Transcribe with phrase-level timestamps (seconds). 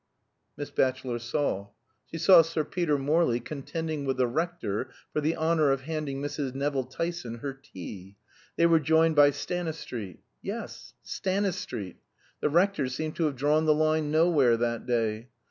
[0.57, 1.67] Miss Batchelor saw.
[2.09, 6.55] She saw Sir Peter Morley contending with the rector for the honor of handing Mrs.
[6.55, 8.15] Nevill Tyson her tea.
[8.55, 10.21] They were joined by Stanistreet.
[10.41, 11.97] Yes, Stanistreet.
[12.39, 15.29] The rector seemed to have drawn the line nowhere that day.